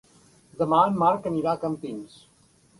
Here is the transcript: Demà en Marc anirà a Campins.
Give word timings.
Demà 0.61 0.79
en 0.87 0.97
Marc 1.03 1.29
anirà 1.33 1.53
a 1.55 1.63
Campins. 1.67 2.19